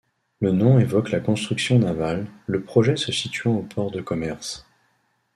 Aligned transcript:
Le 0.39 0.51
nom 0.51 0.79
évoque 0.79 1.11
la 1.11 1.19
construction 1.19 1.77
navale, 1.77 2.25
le 2.47 2.63
projet 2.63 2.95
se 2.97 3.11
situant 3.11 3.55
au 3.57 3.61
port 3.61 3.91
de 3.91 4.01
commerce. 4.01 4.65